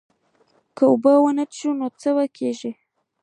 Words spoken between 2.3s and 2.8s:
کیږي